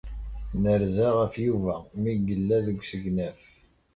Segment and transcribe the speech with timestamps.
[0.61, 3.41] Nerza ɣef Yuba mi yella deg usegnaf.